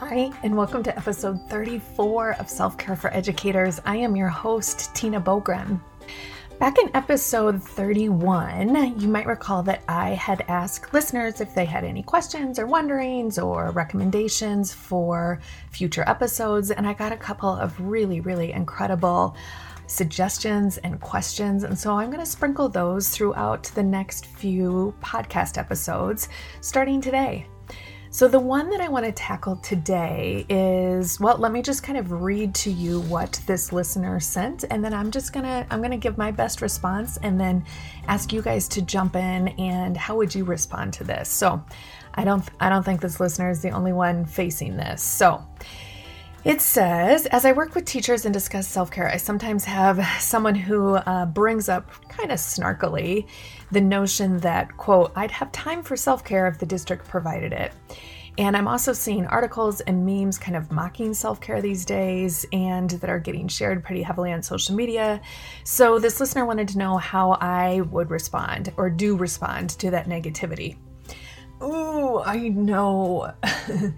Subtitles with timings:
[0.00, 3.80] Hi, and welcome to episode 34 of Self Care for Educators.
[3.84, 5.80] I am your host, Tina Boogren.
[6.60, 11.82] Back in episode 31, you might recall that I had asked listeners if they had
[11.82, 15.40] any questions or wonderings or recommendations for
[15.72, 19.34] future episodes, and I got a couple of really, really incredible
[19.88, 21.64] suggestions and questions.
[21.64, 26.28] And so I'm going to sprinkle those throughout the next few podcast episodes
[26.60, 27.48] starting today.
[28.10, 31.98] So, the one that I want to tackle today is well, let me just kind
[31.98, 35.98] of read to you what this listener sent, and then I'm just gonna I'm gonna
[35.98, 37.64] give my best response and then
[38.06, 41.28] ask you guys to jump in and how would you respond to this?
[41.28, 41.62] So,
[42.14, 45.02] I don't I don't think this listener is the only one facing this.
[45.02, 45.44] So,
[46.48, 50.54] it says, as I work with teachers and discuss self care, I sometimes have someone
[50.54, 53.26] who uh, brings up kind of snarkily
[53.70, 57.74] the notion that, quote, I'd have time for self care if the district provided it.
[58.38, 62.88] And I'm also seeing articles and memes kind of mocking self care these days and
[62.88, 65.20] that are getting shared pretty heavily on social media.
[65.64, 70.06] So, this listener wanted to know how I would respond or do respond to that
[70.06, 70.78] negativity.
[71.62, 73.34] Ooh, I know.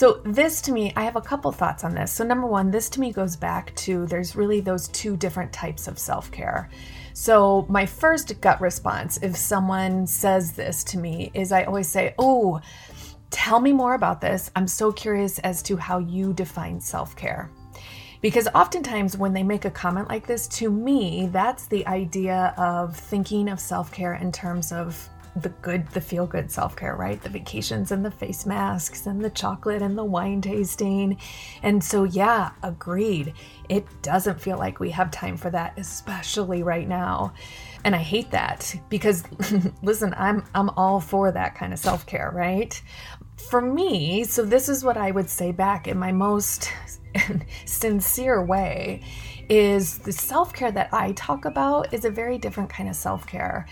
[0.00, 2.10] so, this to me, I have a couple thoughts on this.
[2.10, 5.88] So, number one, this to me goes back to there's really those two different types
[5.88, 6.70] of self care.
[7.12, 12.14] So, my first gut response, if someone says this to me, is I always say,
[12.18, 12.62] Oh,
[13.28, 14.50] tell me more about this.
[14.56, 17.50] I'm so curious as to how you define self care.
[18.22, 22.96] Because oftentimes, when they make a comment like this, to me, that's the idea of
[22.96, 27.20] thinking of self care in terms of the good, the feel good self care, right?
[27.20, 31.18] The vacations and the face masks and the chocolate and the wine tasting.
[31.62, 33.34] And so, yeah, agreed.
[33.68, 37.32] It doesn't feel like we have time for that, especially right now.
[37.84, 39.24] And I hate that because
[39.82, 42.80] listen, I'm I'm all for that kind of self-care, right?
[43.48, 46.72] For me, so this is what I would say back in my most
[47.64, 49.02] sincere way
[49.48, 53.66] is the self-care that I talk about is a very different kind of self-care.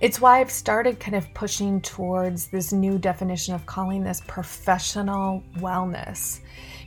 [0.00, 5.42] It's why I've started kind of pushing towards this new definition of calling this professional
[5.56, 6.38] wellness.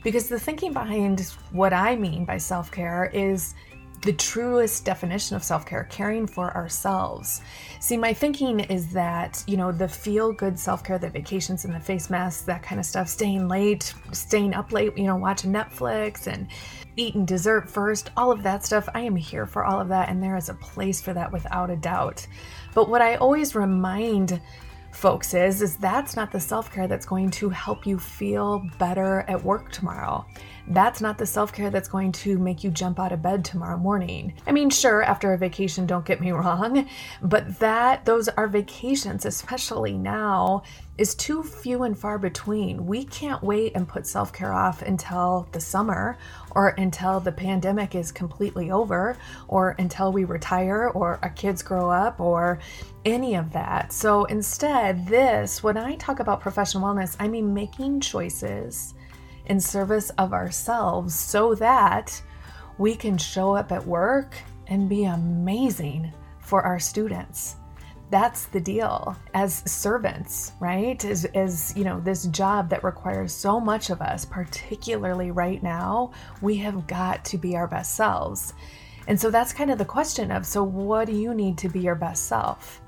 [0.02, 3.54] Because the thinking behind what I mean by self care is
[4.00, 7.42] the truest definition of self care, caring for ourselves.
[7.80, 11.74] See, my thinking is that, you know, the feel good self care, the vacations and
[11.74, 15.52] the face masks, that kind of stuff, staying late, staying up late, you know, watching
[15.52, 16.48] Netflix and
[16.96, 18.88] eating dessert first, all of that stuff.
[18.94, 21.70] I am here for all of that, and there is a place for that without
[21.70, 22.26] a doubt.
[22.74, 24.40] But what I always remind
[24.92, 29.42] folks is is that's not the self-care that's going to help you feel better at
[29.42, 30.24] work tomorrow.
[30.68, 34.34] That's not the self-care that's going to make you jump out of bed tomorrow morning.
[34.46, 36.88] I mean, sure, after a vacation, don't get me wrong,
[37.20, 40.62] but that those are vacations, especially now,
[40.98, 42.86] is too few and far between.
[42.86, 46.18] We can't wait and put self care off until the summer
[46.52, 49.16] or until the pandemic is completely over
[49.48, 52.60] or until we retire or our kids grow up or
[53.04, 53.92] any of that.
[53.92, 58.94] So instead, this, when I talk about professional wellness, I mean making choices
[59.46, 62.22] in service of ourselves so that
[62.78, 64.34] we can show up at work
[64.68, 67.56] and be amazing for our students.
[68.10, 69.16] That's the deal.
[69.32, 71.02] As servants right?
[71.04, 76.12] As, as you know this job that requires so much of us particularly right now
[76.42, 78.52] we have got to be our best selves.
[79.08, 81.80] And so that's kind of the question of so what do you need to be
[81.80, 82.81] your best self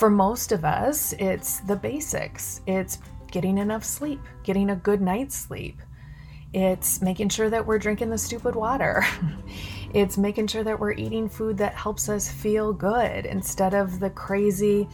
[0.00, 2.98] for most of us it's the basics it's
[3.30, 5.80] getting enough sleep getting a good night's sleep
[6.52, 9.04] it's making sure that we're drinking the stupid water.
[9.94, 14.10] it's making sure that we're eating food that helps us feel good instead of the
[14.10, 14.88] crazy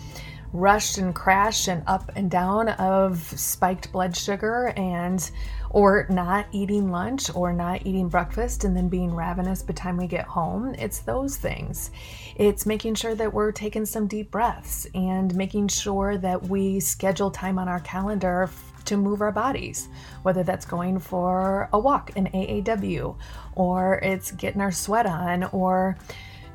[0.52, 5.30] rush and crash and up and down of spiked blood sugar and
[5.76, 9.98] or not eating lunch or not eating breakfast and then being ravenous by the time
[9.98, 10.74] we get home.
[10.78, 11.90] It's those things.
[12.36, 17.30] It's making sure that we're taking some deep breaths and making sure that we schedule
[17.30, 18.48] time on our calendar
[18.86, 19.90] to move our bodies,
[20.22, 23.14] whether that's going for a walk in AAW,
[23.54, 25.98] or it's getting our sweat on, or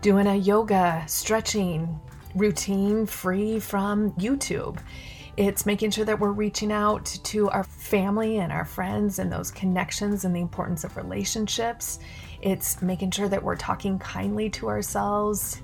[0.01, 1.99] doing a yoga stretching
[2.33, 4.79] routine free from YouTube.
[5.37, 9.51] It's making sure that we're reaching out to our family and our friends and those
[9.51, 11.99] connections and the importance of relationships.
[12.41, 15.61] It's making sure that we're talking kindly to ourselves,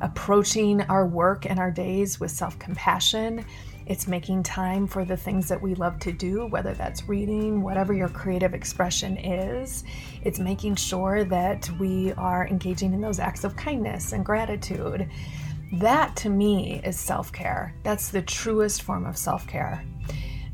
[0.00, 3.44] approaching our work and our days with self compassion
[3.86, 7.94] it's making time for the things that we love to do, whether that's reading, whatever
[7.94, 9.84] your creative expression is.
[10.24, 15.08] It's making sure that we are engaging in those acts of kindness and gratitude.
[15.72, 17.74] That to me is self care.
[17.82, 19.84] That's the truest form of self care.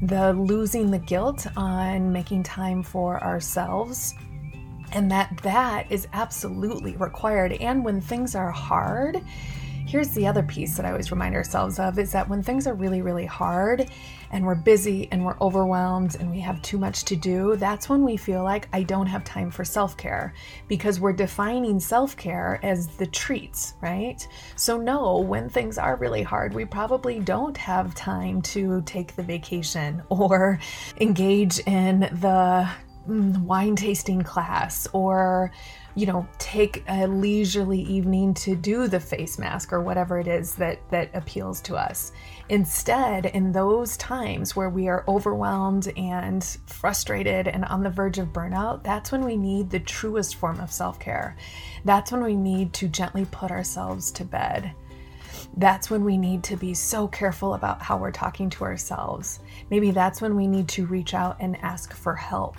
[0.02, 4.14] the losing the guilt on making time for ourselves
[4.92, 9.22] and that that is absolutely required and when things are hard
[9.92, 12.72] here's the other piece that I always remind ourselves of is that when things are
[12.72, 13.90] really, really hard
[14.30, 18.02] and we're busy and we're overwhelmed and we have too much to do, that's when
[18.02, 20.32] we feel like I don't have time for self care
[20.66, 24.26] because we're defining self care as the treats, right?
[24.56, 29.22] So, no, when things are really hard, we probably don't have time to take the
[29.22, 30.58] vacation or
[31.02, 32.66] engage in the
[33.08, 35.50] Mm, wine tasting class or
[35.96, 40.54] you know take a leisurely evening to do the face mask or whatever it is
[40.54, 42.12] that that appeals to us
[42.48, 48.28] instead in those times where we are overwhelmed and frustrated and on the verge of
[48.28, 51.36] burnout that's when we need the truest form of self-care
[51.84, 54.72] that's when we need to gently put ourselves to bed
[55.56, 59.40] that's when we need to be so careful about how we're talking to ourselves.
[59.68, 62.56] Maybe that's when we need to reach out and ask for help.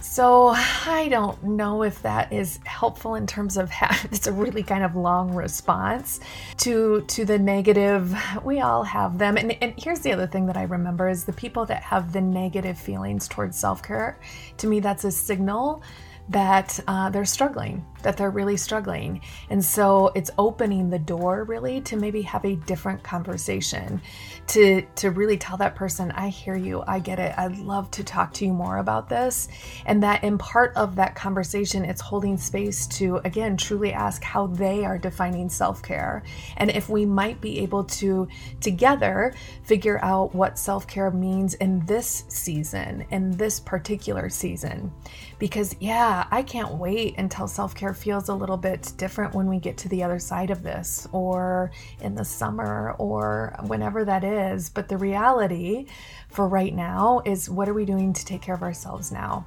[0.00, 4.62] So I don't know if that is helpful in terms of how it's a really
[4.62, 6.20] kind of long response
[6.58, 8.16] to to the negative.
[8.42, 9.36] We all have them.
[9.36, 12.20] And, and here's the other thing that I remember is the people that have the
[12.20, 14.18] negative feelings towards self-care,
[14.56, 15.82] to me that's a signal
[16.30, 19.20] that uh, they're struggling, that they're really struggling.
[19.50, 24.00] And so it's opening the door really to maybe have a different conversation,
[24.48, 28.04] to, to really tell that person, I hear you, I get it, I'd love to
[28.04, 29.48] talk to you more about this.
[29.86, 34.46] And that in part of that conversation, it's holding space to, again, truly ask how
[34.46, 36.22] they are defining self care.
[36.56, 38.28] And if we might be able to
[38.60, 44.92] together figure out what self care means in this season, in this particular season.
[45.38, 49.58] Because, yeah, I can't wait until self care feels a little bit different when we
[49.58, 54.70] get to the other side of this, or in the summer, or whenever that is.
[54.70, 55.86] But the reality
[56.28, 59.44] for right now is what are we doing to take care of ourselves now?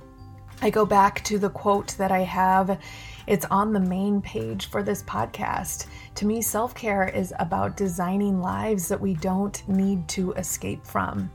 [0.62, 2.80] I go back to the quote that I have.
[3.28, 5.88] It's on the main page for this podcast.
[6.16, 11.32] To me, self care is about designing lives that we don't need to escape from.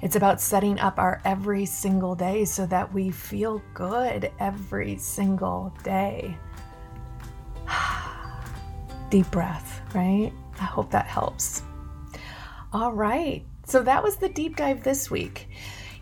[0.00, 5.74] It's about setting up our every single day so that we feel good every single
[5.82, 6.36] day.
[9.10, 10.32] Deep breath, right?
[10.60, 11.62] I hope that helps.
[12.72, 13.44] All right.
[13.66, 15.48] So that was the deep dive this week.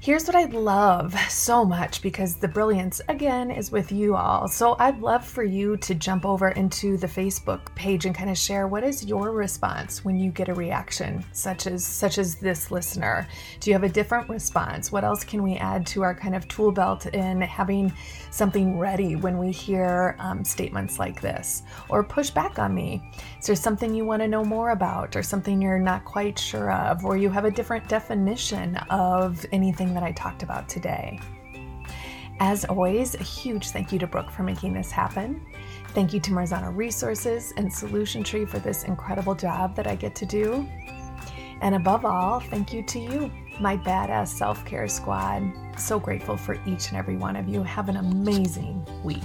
[0.06, 4.46] Here's what I'd love so much because the brilliance, again, is with you all.
[4.46, 8.38] So I'd love for you to jump over into the Facebook page and kind of
[8.38, 12.70] share what is your response when you get a reaction such as such as this
[12.70, 13.26] listener.
[13.58, 14.92] Do you have a different response?
[14.92, 17.92] What else can we add to our kind of tool belt in having
[18.30, 21.64] something ready when we hear um, statements like this?
[21.88, 23.02] Or push back on me.
[23.40, 26.70] Is there something you want to know more about or something you're not quite sure
[26.70, 31.18] of or you have a different definition of anything that I talked about today.
[32.38, 35.44] As always, a huge thank you to Brooke for making this happen.
[35.88, 40.14] Thank you to Marzano Resources and Solution Tree for this incredible job that I get
[40.16, 40.68] to do.
[41.62, 45.42] And above all, thank you to you, my badass self care squad.
[45.78, 47.62] So grateful for each and every one of you.
[47.62, 49.22] Have an amazing week.